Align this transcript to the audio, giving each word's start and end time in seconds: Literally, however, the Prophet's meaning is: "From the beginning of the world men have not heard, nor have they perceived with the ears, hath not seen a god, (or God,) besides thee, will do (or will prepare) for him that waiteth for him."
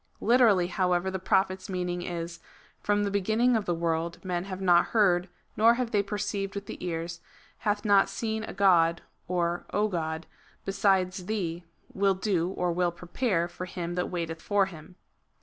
Literally, 0.19 0.65
however, 0.65 1.11
the 1.11 1.19
Prophet's 1.19 1.69
meaning 1.69 2.01
is: 2.01 2.39
"From 2.79 3.03
the 3.03 3.11
beginning 3.11 3.55
of 3.55 3.65
the 3.65 3.75
world 3.75 4.17
men 4.25 4.45
have 4.45 4.59
not 4.59 4.85
heard, 4.85 5.29
nor 5.55 5.75
have 5.75 5.91
they 5.91 6.01
perceived 6.01 6.55
with 6.55 6.65
the 6.65 6.83
ears, 6.83 7.21
hath 7.59 7.85
not 7.85 8.09
seen 8.09 8.43
a 8.43 8.51
god, 8.51 9.03
(or 9.27 9.67
God,) 9.71 10.25
besides 10.65 11.27
thee, 11.27 11.65
will 11.93 12.15
do 12.15 12.49
(or 12.49 12.71
will 12.71 12.91
prepare) 12.91 13.47
for 13.47 13.65
him 13.65 13.93
that 13.93 14.09
waiteth 14.09 14.41
for 14.41 14.65
him." 14.65 14.95